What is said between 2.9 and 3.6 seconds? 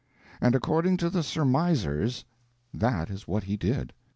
is what he